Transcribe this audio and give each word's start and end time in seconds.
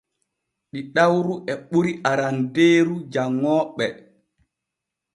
Ɗiɗawru 0.71 1.33
e 1.51 1.53
ɓuri 1.69 1.91
arandeeru 2.09 2.95
janŋooɓe. 3.11 3.85